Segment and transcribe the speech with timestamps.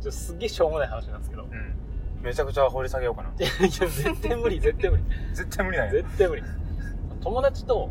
[0.00, 1.42] ょっとすっげえしょうもない話なんですけど。
[1.42, 1.74] うん。
[2.22, 3.30] めちゃくちゃ掘り下げようかな。
[3.30, 5.02] いや絶対無理絶対無理。
[5.34, 5.92] 絶対無理なんや。
[5.92, 6.42] 絶対無理。
[7.20, 7.90] 友達と、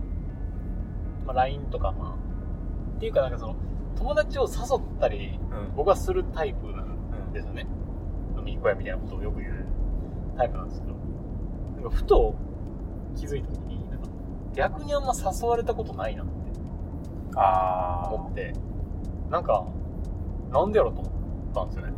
[1.25, 3.55] まあ、LINE とかまあっていうかなんかその
[3.97, 5.75] 友達を誘ったりうん。
[5.75, 6.97] 僕はするタイプなん
[7.27, 7.67] うんですよね。
[8.37, 9.65] 飲みに行こうやみたいなことをよく言う
[10.37, 10.93] タイプなんですけど。
[11.75, 12.35] なんかふと
[13.15, 14.07] 気づいた時になんか
[14.53, 16.31] 逆にあんま誘われたことないなって
[17.35, 18.53] あ思って。
[19.29, 19.65] なんか
[20.51, 21.13] なんでやろうと思っ
[21.57, 21.93] たんですよね。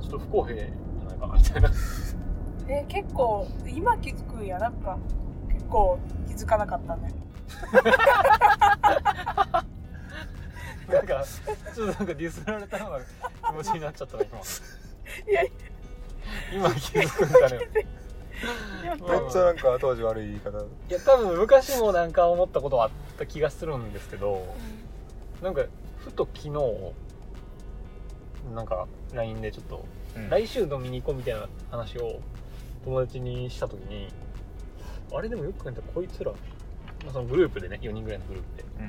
[0.00, 0.66] ちょっと不公平じゃ
[1.08, 1.70] ないかなみたいな。
[2.68, 4.58] え結構今気づくんや。
[4.58, 4.98] なんか
[5.52, 7.12] 結構気づかなかったね。
[10.88, 11.24] なんか
[11.74, 14.38] ちょっとなんかディスられたような気持ちになっちゃったな今。
[14.38, 14.42] い
[15.32, 15.44] や
[16.54, 17.58] 今気づくんだね。
[18.84, 18.98] めっ
[19.30, 20.58] ちゃなんか後味悪い言い方。
[20.58, 24.44] いや多分昔もなんか思ったことはあった気がするんですけど
[25.42, 25.64] なんか
[25.98, 26.50] ふと昨日
[28.54, 29.84] なんか LINE でちょっと
[30.16, 30.28] うん。
[30.30, 32.20] 来週飲みに行こうみたいな話を
[32.84, 34.08] 友達にした時に
[35.14, 36.36] あれでもよく考えたらこいつら、ま
[37.10, 38.64] あ、そのグループでね4人ぐらいのグループで。
[38.80, 38.88] うん。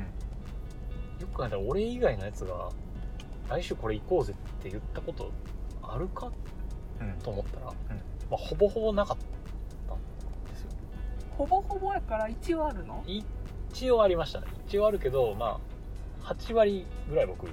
[1.22, 2.70] よく考えたら俺以外のやつが
[3.50, 5.32] 来週これ行こうぜって言ったこと
[5.82, 6.32] あるか
[7.00, 7.14] うん。
[7.22, 7.74] と思ったら、ま
[8.34, 9.18] あ、ほぼほぼなかっ
[9.88, 9.98] たん
[10.50, 10.70] ですよ。
[11.38, 13.04] ほぼほぼやから一応あるの？
[13.72, 14.48] 一応ありましたね。
[14.68, 15.73] 一応あるけどまあ
[16.24, 17.52] 8割ぐらい僕が。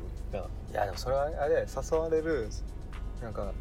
[0.71, 2.49] いやでもそれはあれ誘われる
[3.23, 3.53] なんか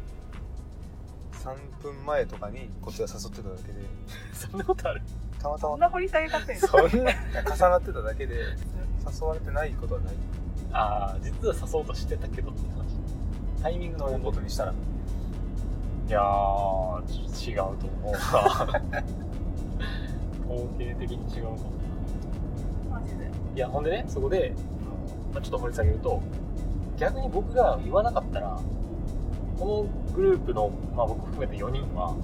[1.32, 3.80] 3分前とかにこっちが誘ってただけで。
[4.32, 5.02] そんなことある？
[5.40, 5.70] たまたま。
[5.72, 7.00] そんな掘り下げ方やそんな重
[7.70, 8.36] なってただけで。
[9.20, 10.14] 誘われてないことはない。
[10.72, 13.62] ああ実は誘おうとしてたけどって話。
[13.62, 14.72] タイミングのことにしたら。
[14.72, 18.18] いや違うと思うな
[20.52, 22.90] 統計的に違うと思う。
[22.90, 23.30] マジで？
[23.54, 24.52] いやほんでねそこで、
[25.32, 26.22] まあ、ちょっと掘り下げると
[26.98, 28.60] 逆に僕が言わなかったら
[29.58, 32.14] このグループの、まあ、僕含めて4人は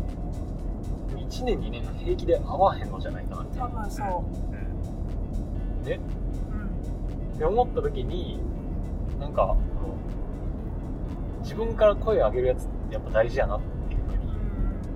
[1.15, 4.03] 1年2年平気で会わへんのじゃないかなって多分そ
[5.85, 6.01] ね
[6.51, 7.35] ううん。
[7.35, 8.41] って思った時に
[9.19, 9.57] なんか
[11.43, 14.27] 自分から声を上げるやつってやっぱ大事やなっていうふうに、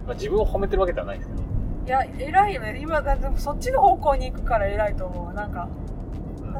[0.06, 1.42] まあ、自分を褒めてるわけではないですけど、
[1.86, 2.78] いや偉いよね。
[2.82, 5.34] 今だってそっちの方向に行くから偉いと思う。
[5.34, 5.68] なんか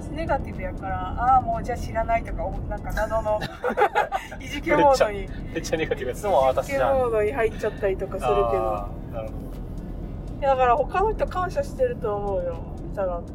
[0.00, 3.38] 私ネガティブやからああもうじゃあ知らないとかなんか謎の
[4.40, 6.98] いじけモードにめっちゃネガティブやついつもはいじけ私じゃん。
[6.98, 8.88] モードに入っちゃったりとかするけど。
[9.12, 9.34] なるほ
[10.40, 12.56] いやだから他の人感謝してると思うよ。
[12.94, 13.34] 北川君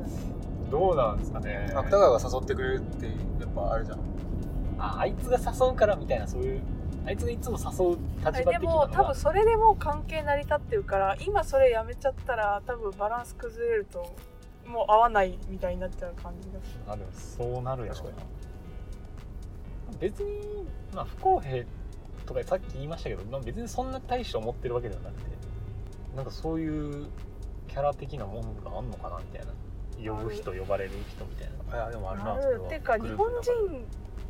[0.72, 1.72] どどうなんですかね。
[1.76, 3.12] 芥川が誘ってくれるってや
[3.46, 4.00] っぱあるじゃん。
[4.80, 6.62] ああいつが誘うからみたいなそういう
[7.06, 8.88] あいつがいつも誘う立場的でなのは。
[8.88, 14.16] も多分それでもう関係成り立ってるから今それやめちゃったら多分バランス崩れると
[14.66, 16.80] もう合わないみたいになっちゃう感じがする。
[16.88, 18.14] あでもそうなるやろうな。
[20.00, 21.64] 別に、まあ、不公平
[22.26, 25.30] とかさっき言いましたけど、まあ、別にそんな大して思ってるわけではなくて
[26.16, 27.08] なんかそういう
[27.68, 29.54] キャラ的なもんがあんのかなみたいな。
[29.98, 31.78] 呼ぶ人呼ばれる人みたいな。
[31.78, 32.64] いやでもあるなあそれは。
[32.64, 33.42] るてか日本人っ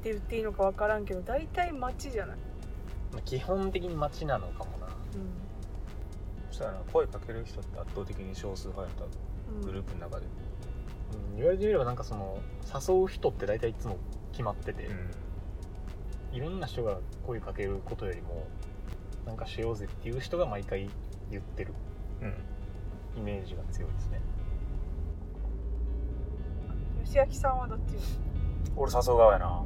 [0.03, 2.37] て言っていいのか分からんけど大体街じゃない、
[3.11, 4.87] まあ基本的に街なのかもな
[6.49, 9.11] そしたらな声かける人って圧倒的に少数派やったうん
[9.63, 10.25] グループの中で。
[11.31, 11.35] うん。
[11.37, 13.97] 言われてみればなんかその誘う人って大体いつも
[14.31, 14.89] 決まってて、
[16.31, 18.47] いろんな人が声かけることよりも
[19.25, 20.89] なんかしようぜっていう人が毎回
[21.31, 21.73] 言ってる
[22.21, 22.35] うん。
[23.17, 24.21] イメージが強いですね。
[27.05, 27.95] 吉明さんはどっち？
[28.75, 29.63] 俺誘う側やな。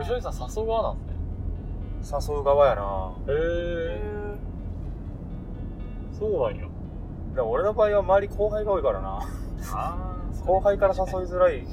[0.00, 1.12] 吉田さん誘う側なんで
[2.04, 2.18] すね。
[2.34, 3.14] 誘う側やな。
[3.26, 6.16] へへえー。
[6.16, 6.68] そうなんや
[7.34, 9.26] でも俺の場合は周り後輩が多いからな。
[10.44, 11.64] 後輩から誘いづらい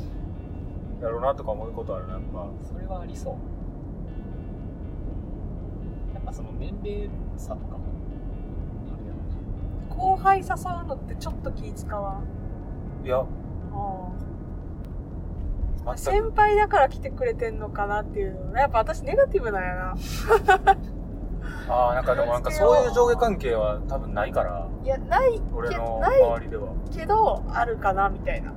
[1.02, 2.48] やろうなとか思うことあるなやっぱ。
[2.72, 3.34] それはありそう。
[6.14, 7.84] やっぱその年齢差とかも
[8.94, 9.14] あるや
[9.90, 10.48] ろ後輩誘う
[10.88, 12.22] のってちょっと気使わ
[13.04, 13.06] ん？
[13.06, 13.26] いや。
[15.96, 19.96] 先輩だから来てくれてんのかなっていうのねやっぱ私ネガティブなんやな
[21.68, 24.68] ああなんかでもなんかそういう上下関係は多分ないから。
[24.84, 26.74] いやない俺のない周りでは。
[26.92, 28.52] けどあるかなみたいな。
[28.52, 28.54] あ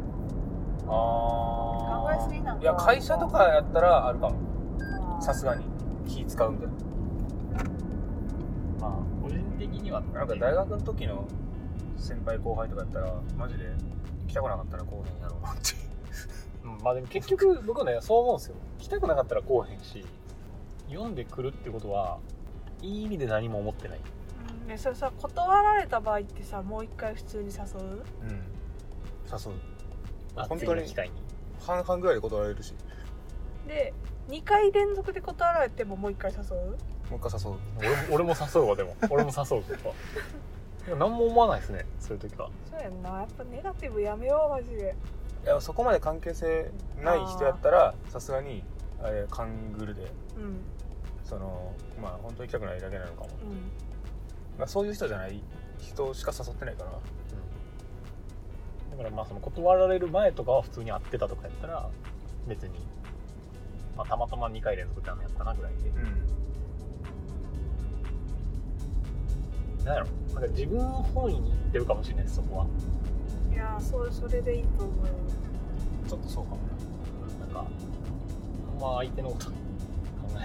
[0.87, 5.20] 考あえすぎなんかいや会社とかやったらあるかも。
[5.20, 5.64] さすがに。
[6.08, 6.69] 気使うみたい
[8.81, 8.90] まあ
[9.23, 10.00] 個人的には。
[10.12, 11.26] ななんか大学の時の
[11.96, 13.64] 先輩後輩とかやったらマジで
[14.23, 15.61] 行きたくなかったらこうへんやろうなって。
[16.64, 18.56] うんまあでも結局僕ねそう思うんですよ。
[18.78, 20.05] 来たくなかったらこうへんし
[20.90, 22.19] 読んでくるってことは
[22.82, 24.00] いい意味で何も思ってない。
[24.62, 24.69] うん。
[24.69, 27.55] ねそれさ断られた場合ってさもう一回普通に誘う？
[27.55, 28.31] うん。
[29.31, 29.55] 誘う。
[30.37, 30.82] あ本当に。
[30.82, 31.14] 次の機会に。
[31.61, 32.75] 半々ぐらいで断られるし。
[33.69, 33.94] で
[34.29, 36.43] 2回連続で断られてももう一回誘う？
[37.11, 37.55] もう一回誘う。
[37.79, 38.96] 俺も俺も誘うわでも。
[39.11, 39.90] 俺も誘うとか
[40.87, 42.50] いや何も思わないですねそういう時は。
[42.69, 43.11] そうやんな。
[43.20, 44.96] やっぱネガティブやめようマジで。
[45.44, 46.70] いやそこまで関係性
[47.02, 48.64] ない人やったらさすがに
[49.02, 50.02] あれ勘ぐるで。
[50.37, 50.61] うん
[51.32, 53.70] そのまあ本当に行きたくないだけなのかも、うん。
[54.58, 55.43] まあ、そういう人じゃない
[55.79, 56.90] 人しか誘ってないから。
[58.90, 61.88] だからまあその断られる前とかは普通に会ってたとかやったら
[62.46, 62.75] 別に、
[63.96, 65.90] まあ、たまたま2回連続であのやったなぐらいで、
[69.87, 70.06] なんやろ。
[70.35, 72.67] なんか自分本位に行ってるかもしれないですそこは。
[73.50, 75.12] いやそうそれでいいと思うよ。
[76.06, 76.58] ちょっとそうかも
[77.40, 77.46] な。
[77.46, 79.62] んかあんま相手のこと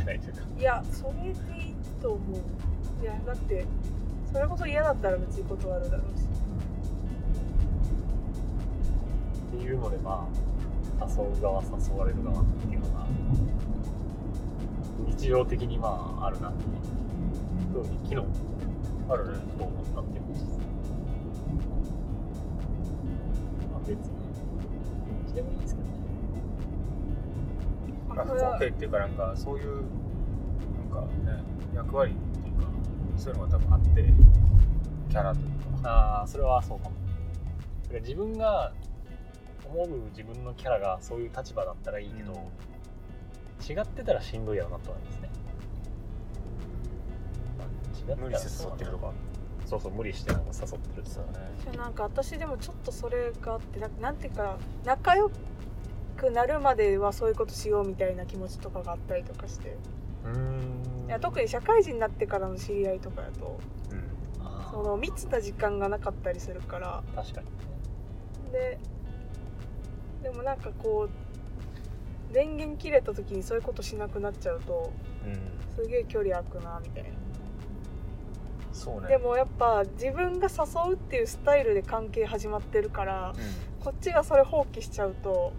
[0.08, 0.42] ないというか。
[0.58, 2.42] いやそれでいいと思う。
[3.04, 3.66] いやだって
[4.32, 6.24] それこそ嫌だったら別に断るだろうし。
[9.56, 10.28] っていうのでま
[11.00, 13.06] あ誘う側誘われる側っていうのが
[15.08, 16.64] 日常的にまああるなって
[17.74, 17.84] ふう。
[17.84, 18.28] に昨日
[19.10, 20.24] あるねと思ったっていう。
[20.24, 20.57] 話です
[28.18, 29.84] まあ不公平っていうかなんかそういう
[30.94, 31.44] なんかね
[31.76, 32.68] 役割っていうか
[33.18, 34.14] そういうのが多分あって
[35.10, 35.48] キャラという
[35.84, 35.90] か。
[35.90, 36.96] ああそれはそうかも。
[37.84, 38.74] だから自分が
[39.70, 42.34] 思う自分のキャラがそういう立場だったらいいけど、
[43.70, 45.30] 違ってたらしんどいやろなと思いますね、
[47.58, 47.68] まあ
[47.98, 49.14] 違ったら無理して誘ってるとか？
[49.66, 51.78] そうそう無理してなんか誘ってるとそうだね。
[51.78, 55.30] なんか私でもちょっとそれがあってななんていうか仲良
[56.18, 59.78] くなるまではそういうことしようみたいな気持ちとかがあったりとかして。
[61.08, 63.60] いや特に社会人になってからの知り合いとかだと
[63.92, 64.72] うん。
[64.72, 67.04] その密な時間がなかったりするから。
[67.16, 67.48] 確かに。
[68.52, 68.78] で
[70.24, 74.92] でもなんかこう電源切れた時にそういうことしなくなっちゃうと
[75.26, 75.84] うん。
[75.84, 77.10] すげえ距離空くなみたいな。
[78.74, 79.08] そうね。
[79.08, 85.54] でもやっぱ自分が誘うっていうスタイルで関係始まってるからうこっちがそれ放棄しちゃうと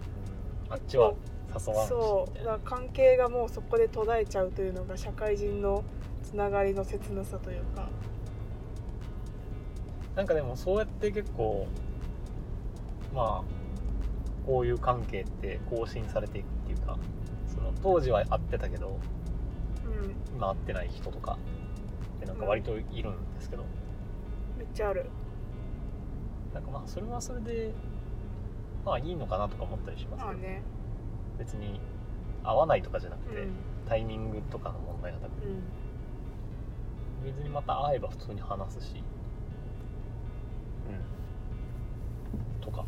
[0.69, 1.13] あっちは
[1.49, 5.83] 誘わんしそうだから関係がもうそこで途絶えちゃうというのが社会人の
[6.23, 7.89] つながりの切なさというか。
[10.15, 11.65] なんかでもそうやって結構
[13.13, 13.43] まあ
[14.45, 16.97] こういう関係って更新されていくっていうか
[17.47, 18.99] その当時は会ってたけど
[19.85, 20.15] うん。
[20.35, 21.37] 今会ってない人とか
[22.17, 23.63] ってなんか割といるんですけど、
[24.57, 25.05] めっちゃある。
[26.53, 27.71] なんかまあそれはそれで
[28.89, 30.63] まあいいのかなとか思ったりしますけど、まあね。
[31.37, 31.79] 別に
[32.43, 33.51] 合わないとかじゃなくて、うん。
[33.87, 35.37] タイミングとかの問題が多分
[37.23, 37.35] うん。
[37.35, 39.03] 別にまた会えば普通に話すし。
[40.89, 42.61] うん。
[42.61, 42.83] とか。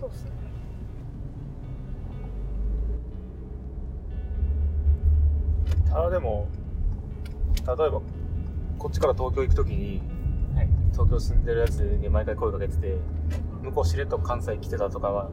[0.00, 0.30] そうっすね。
[5.90, 6.48] ただでも
[7.66, 8.00] 例えば
[8.78, 10.00] こっちから東京行く時に
[10.56, 10.68] はい。
[10.92, 12.96] 東京住んでるやつに毎回声かけてて
[13.62, 15.30] 向こうしれっと関西来てたとかは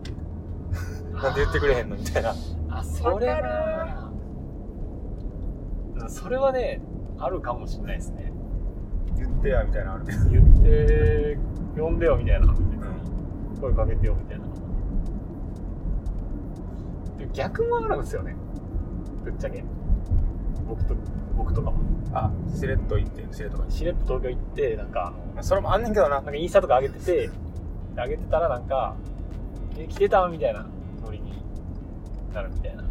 [1.13, 2.33] なんで言ってくれへんのみたいな。
[2.69, 4.11] あそれは。
[4.13, 6.81] うんそれはね
[7.17, 8.31] あるかもしれないですね。
[9.17, 10.29] 言ってやみたいなのあるけど。
[10.29, 11.37] 言って
[11.77, 12.47] 呼んでよみたいな。
[12.47, 12.79] 別に
[13.59, 14.45] 声かけてよみたいな。
[17.33, 18.35] 逆もあるんですよね。
[19.23, 19.63] ぶっちゃけ。
[20.67, 20.95] 僕と
[21.35, 21.77] 僕とかも。
[22.13, 26.15] あしれっと行ってしれっとかしれっと東京行ってなんかあのそれもあんねんけどな。
[26.15, 27.29] なんかインスタとか上げてて
[27.95, 28.95] 上げてたらなんか
[29.77, 30.65] 「え来てた?」みたいな
[31.03, 31.33] ノリに
[32.33, 32.83] なるみたいな。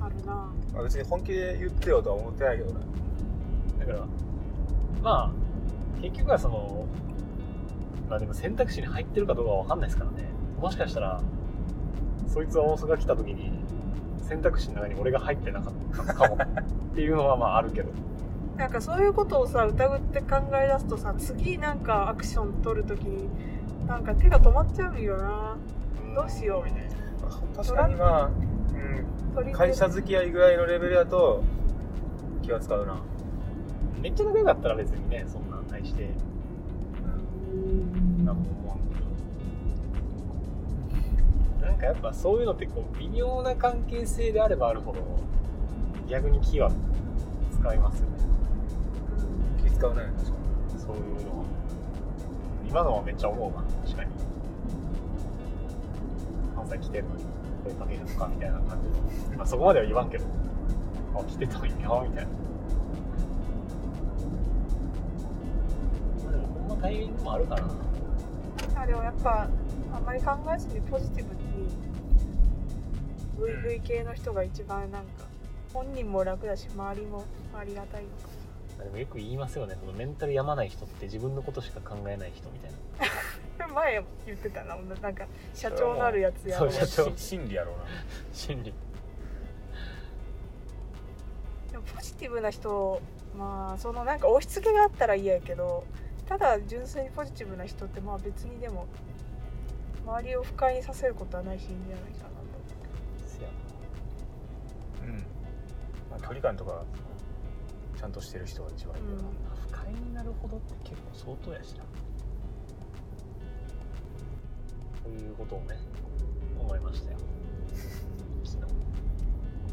[0.00, 0.32] あるな。
[0.74, 2.80] まあ別に本気で言ってよとは思ってないけどな
[3.80, 4.06] だから
[5.02, 5.30] まあ
[6.00, 6.86] 結局はその
[8.08, 10.28] まあでも選択肢に入ってるかどうかは分かんないですからね。
[10.60, 11.20] もしかしたら
[12.28, 13.52] そいつは大阪来た時に
[14.20, 17.90] 選択肢の中に俺が入ってなかったのかもっていうのはまああるけど
[18.62, 23.28] なんかそういうことをさ疑って考え出すとさ次なんかアクション取るときに
[23.88, 25.56] なんか手が止まっちゃうんよな。
[26.14, 26.90] どうしようみたいな。
[27.56, 28.30] 確かにまあ、
[29.36, 31.42] うん、会社付き合いぐらいのレベルだと
[32.40, 33.02] 気は使うな。
[34.00, 36.10] めっちゃ仲良かったら別にねそんな対して。
[38.24, 38.94] 何も思わんけ
[41.60, 41.66] ど。
[41.66, 45.00] なんかやっぱそういうのってこう微妙な関係性であればあるほど
[46.08, 46.70] 逆に気は
[47.50, 48.12] 使いますよね。
[48.18, 48.41] 気
[49.82, 50.36] 使うね確か。
[50.78, 51.44] そういうのは。
[52.68, 54.10] 今のはめっちゃ思うな確かに。
[56.54, 57.24] 関西来てるのに
[57.64, 58.78] 声かけるのかみたいな感
[59.24, 59.30] じ。
[59.30, 60.24] で、まあ、そこまでは言わんけど。
[61.16, 62.02] あ来てたんやみたいな。
[66.22, 67.68] まあでもほんまタイミングもあるからな。
[68.82, 69.48] あでもやっぱ
[69.92, 71.42] あんまり考えずにポジティブに
[73.52, 75.26] VV 系の人が一番なんか
[75.74, 77.24] 本人も楽だし周りも
[77.54, 78.41] ありがたいのか
[78.82, 79.76] でもよく言いますよね。
[79.78, 83.66] そのメンタルやまない人って自分のことしか考えない人みたいな。
[83.74, 87.16] 前言ってたななんか社長なるやつやそう社長。
[87.16, 87.84] し心理やろうな。
[88.32, 88.74] 心理。
[91.70, 93.00] でもポジティブな人
[93.36, 95.84] まあそのなんか押し付けがあったら嫌やけど
[96.28, 98.86] ただ純粋にポジティブな人ってまあ別にでも
[100.06, 102.34] 周りを不快にさせることはないしいいんじゃないかなと
[103.26, 103.48] せや
[105.04, 105.18] うん、
[106.10, 106.84] まあ、距離感とか
[108.02, 111.84] ちゃんとしてる人が一番いいよな、な不快になるほどって結構相当やしな。
[115.04, 115.78] ということをね
[116.58, 117.18] 思いましたよ。
[118.42, 118.72] 昨 日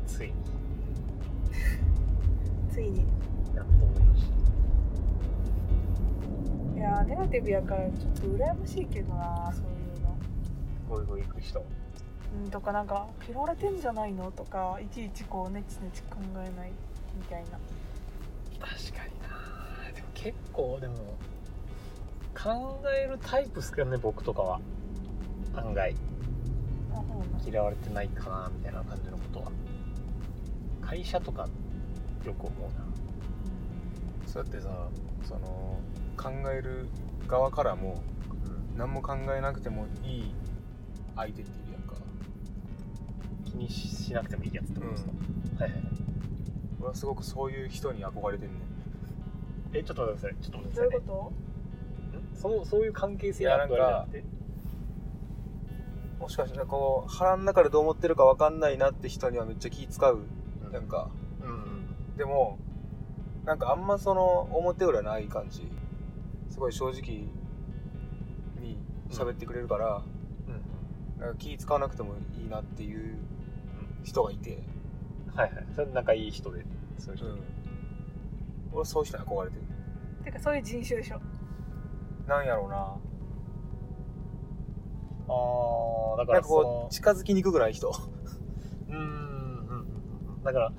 [0.05, 0.33] ついに。
[2.71, 3.00] ついに。
[3.55, 4.25] やっと思いまし
[6.75, 6.77] た。
[6.77, 10.15] いやーネガティブやからちょっと羨ましいけどなそういうの。
[10.88, 11.65] ゴイゴイ行く人。
[12.43, 16.71] うんとかなんか嫌われてんじゃないのとかいちいちこうネチネチ考えない
[17.17, 17.57] みたいな
[18.59, 19.91] 確かにな。
[19.93, 20.95] でも結構でも
[22.33, 24.59] 考えるタイプっすけどね僕とかは。
[25.55, 25.95] 案外。
[27.45, 29.51] 嫌われてないかなみたいな感じのことは。
[30.81, 31.47] 会社とか
[32.25, 32.85] よく思うな。
[34.27, 34.87] そうやってさ
[35.23, 35.79] その
[36.17, 36.87] 考える
[37.27, 38.01] 側からも
[38.75, 40.33] 何も考えなくてもいい
[41.15, 41.95] 相手っているやんか。
[43.45, 45.11] 気にしなくてもいいやつってことですか、
[45.63, 46.08] はいはい
[46.79, 48.55] 俺はすごくそういう人に憧れてんね。
[49.74, 50.36] んえちょっと待ってください。
[50.41, 51.33] ちょっと待ってどうください、ね、いうこ
[52.33, 52.36] ん？
[52.36, 54.24] そのそういう関係性いやあるわけじゃなくて
[56.19, 60.15] もしかしたらこう腹の中でどう思ってるか分かんないなって人にはめっちゃ気使う？
[60.65, 60.74] うん。
[60.74, 61.09] やんか。
[61.41, 61.50] うん。
[61.50, 62.59] うんでも
[63.45, 65.67] なんかあんまその表裏ない感じ。
[66.50, 67.24] すごい正直
[68.59, 68.77] に
[69.09, 70.03] 喋ってくれるから、
[70.48, 71.21] うん。
[71.21, 73.15] なんか気使わなくてもいいなっていう
[74.03, 74.59] 人がいて、
[75.36, 75.65] はいはい。
[75.75, 76.65] それ仲いい人で。
[76.98, 77.27] そういう人、
[78.71, 79.62] 俺はそういう人に憧れてる。
[80.19, 81.21] とてかそういう人種でしょ。
[82.27, 82.98] なんやろうな。
[85.31, 85.33] あ
[86.15, 87.89] あだかなんからそのこう近づきにくくない人？
[87.89, 90.43] うーんうんうんうん。
[90.43, 90.74] だから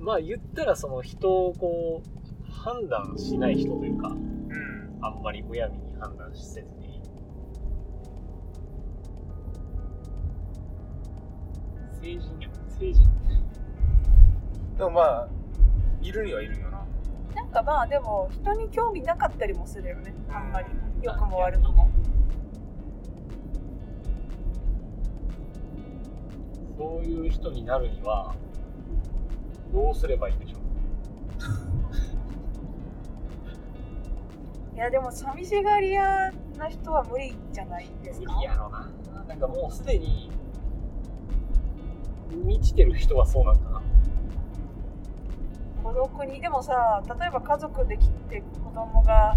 [0.00, 4.18] まあ言ったらその人をこう判断しない人というかうん。
[5.00, 7.00] あんまりむやみに判断せずに。
[12.00, 13.07] 成人や成人
[14.78, 15.28] でもまあ
[16.00, 16.84] いるにはいるよな。
[17.34, 20.14] なんかまあでも人に興味なかったりもするよね。
[20.30, 20.66] あんまり。
[21.02, 21.88] 良くも悪くも。
[26.76, 28.34] そういう人になるには
[29.72, 30.58] どうすればいいんでしょ
[34.74, 34.76] う？
[34.76, 38.32] いやでも寂しがり屋な人は無理じゃないですか？
[38.32, 38.88] 無理やろな。
[39.26, 40.30] なんかもうすでに
[42.30, 43.82] 満ちてる人はそうなんかな
[45.98, 49.36] 孤独にでもさ例えば家族できて子供が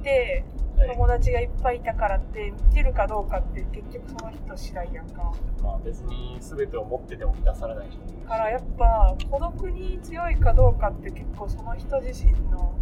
[0.00, 0.44] いて
[0.76, 5.32] 友達がいっぱいいたからって見てるかどうかって結局その人次第やんか。
[5.62, 12.74] まあ別に全てを持ってても満たされない人だからやっぱ孤独に強いかどうかって結構その人自身の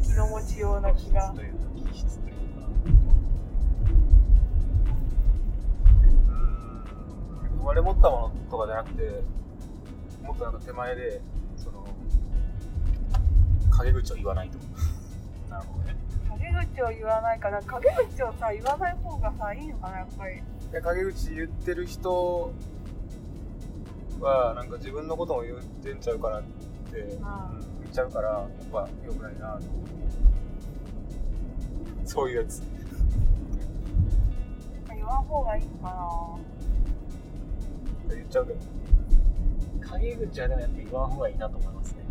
[0.00, 1.22] 気の持ちような気が。
[1.22, 1.58] 質というか
[1.92, 2.40] 気質というか。
[7.58, 9.24] 生まれ持ったものとかじゃなくて
[10.22, 11.43] もっとなんか手前でその
[13.78, 14.58] 陰口を言わないと
[15.50, 15.96] なるほどね。
[16.30, 20.42] 陰口を言わないから陰口をさ言わない方がさいいのかなやっぱり。
[20.72, 22.52] で陰口言ってる人
[24.20, 27.60] はなんか自分のことも言ってんちゃうかなってまあ。
[27.82, 29.84] 言っちゃうからやっぱ良くないなと思う。
[32.04, 32.62] そういうやつ。
[34.94, 36.38] 言わん方がいいのか
[38.08, 38.58] 言っちゃうけど。
[39.88, 42.03] 陰口はでもやっぱ言わん方がいいなと思いますね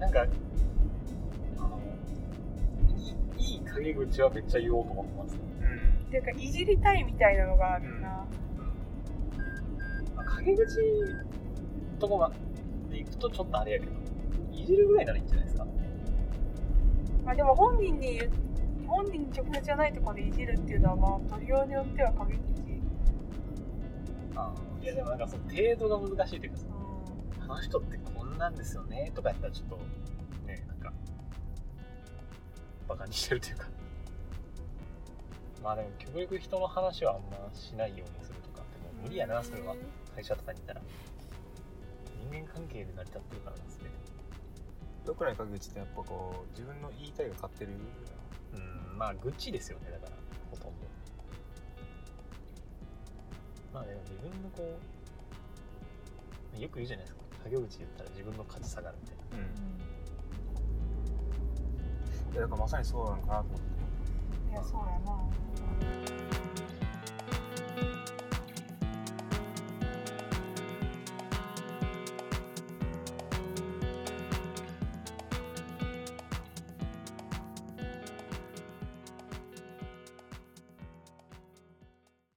[0.00, 0.26] なんか
[1.58, 1.78] あの
[2.88, 2.92] い
[3.38, 5.34] いいい陰口はめっちゃ言おうと思ってます。
[5.34, 5.66] ねうん。
[5.66, 5.72] な
[6.08, 8.08] っていうかいじりたいみたいなのがあるな、
[10.16, 10.78] まあ陰口
[11.98, 12.32] とこま
[12.90, 13.92] で行くとちょっとあれやけど
[14.52, 15.66] いじるぐらいならいいんじゃないですか。
[17.24, 18.30] まあでも本人に言う
[18.86, 22.40] 本人に直接じゃないところでいじるっていうのはまあ取りようによっては陰口、
[24.34, 24.52] あ
[24.82, 26.66] いやでもなんかその程度が難しいというかさ。
[26.66, 26.89] うあ
[27.50, 29.12] の人ってこんなんですよね？
[29.14, 29.78] とかやったらちょっと
[30.46, 30.92] ねなんか
[32.88, 33.68] バカにしてるというか。
[35.62, 39.74] まあでも極力人の話はあんましないようにするとかってもう無理やなそれは。
[40.14, 40.80] 会社とかにいたら。
[42.30, 43.90] 人間関係で成り立ってるからですね。
[45.06, 47.72] 良くない陰口ってやっぱこう自分の言いたいが勝ってる
[48.54, 50.12] うんまあ愚痴ですよねだから
[50.50, 50.72] ほとんど。
[53.72, 54.78] まあでも自分のこ
[56.58, 59.40] よく言うじゃないですか陰口言ったら自分の価値下がるみたいな、う
[62.30, 63.70] ん、いやだからまさにそうなのかなと思って。
[64.50, 65.99] いやそうやな。